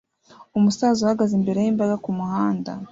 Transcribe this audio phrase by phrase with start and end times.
[0.57, 2.71] Umu saza uhagaze imbere yimbaga kumuhanda